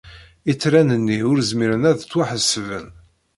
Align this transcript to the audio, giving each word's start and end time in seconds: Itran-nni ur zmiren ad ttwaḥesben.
Itran-nni 0.51 1.17
ur 1.31 1.37
zmiren 1.49 1.87
ad 1.89 1.97
ttwaḥesben. 1.99 2.87